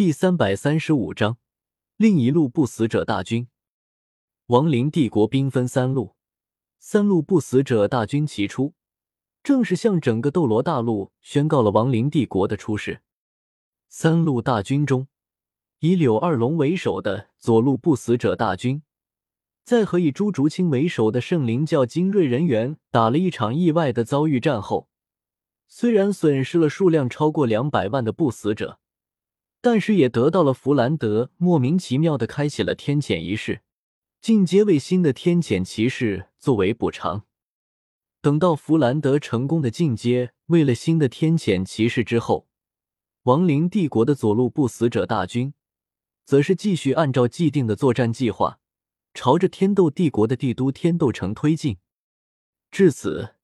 [0.00, 1.36] 第三百三十五章，
[1.98, 3.48] 另一路不死者大军。
[4.46, 6.14] 亡灵帝国兵分三路，
[6.78, 8.72] 三路不死者大军齐出，
[9.42, 13.02] 正是向整个斗罗大陆宣告了亡灵帝国的出世。
[13.90, 15.06] 三路大军中，
[15.80, 18.82] 以柳二龙为首的左路不死者大军，
[19.64, 24.88] 在和以朱竹清为首的圣灵教精锐人员打了一场意外的遭遇战后，
[25.68, 28.80] 虽然损失了数量超过两百万的不死者。
[29.62, 33.60] 但是也得到了弗兰德莫名其妙的开启了天谴仪式，
[34.20, 37.26] 进阶为新的天谴骑士作为补偿。
[38.22, 42.48] 等到弗兰德成功的进阶为了新的天谴骑士之后，
[43.24, 45.52] 亡灵帝国的左路不死者大军，
[46.24, 48.60] 则是继续按照既定的作战计划，
[49.12, 51.76] 朝着天斗帝国的帝都天斗城推进。
[52.70, 53.36] 至此，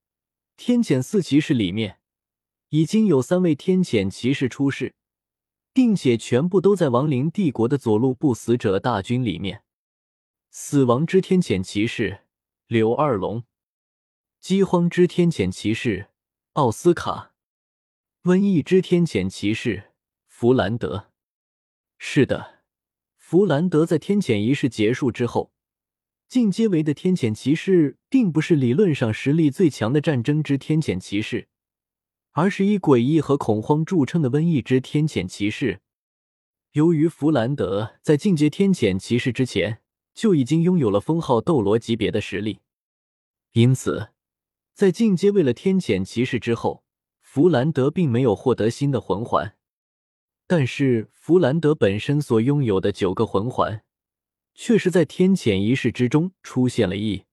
[0.57, 1.99] 天谴四骑士里面
[2.71, 4.95] 已经有三位天谴骑士出世。
[5.77, 9.63] 并且全部都在亡灵帝国的左路不死者大军里面。
[10.51, 12.21] 死亡之天谴骑士
[12.67, 13.45] 刘二龙，
[14.41, 16.09] 饥荒之天谴骑士
[16.55, 17.35] 奥斯卡，
[18.23, 19.93] 瘟疫之天谴骑士
[20.27, 21.11] 弗兰德。
[21.99, 22.63] 是的，
[23.19, 25.53] 弗兰德在天谴仪式结束之后，
[26.27, 31.51] 进阶为的天谴骑士，并不是理论上实力最强的战争之天谴骑士。
[32.37, 35.81] 而是以诡异和恐慌著称的瘟疫之天谴骑士。
[36.73, 39.81] 由于弗兰德在进阶天谴骑士之前
[40.15, 42.61] 就已经拥有了封号斗罗级别的实力，
[43.53, 44.11] 因此
[44.75, 46.85] 在进阶为了天谴骑士之后，
[47.23, 49.57] 弗兰德并没有获得新的魂环。
[50.47, 53.83] 但是弗兰德本身所拥有的九个魂环，
[54.55, 57.26] 却是在天谴仪式之中出现了异。